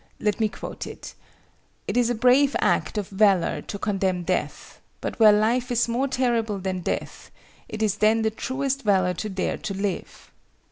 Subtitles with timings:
[0.19, 1.13] Let me quote it:
[1.87, 6.07] "It is a brave act of valor to contemn death, but where life is more
[6.07, 7.29] terrible than death,
[7.69, 10.31] it is then the truest valor to dare to live."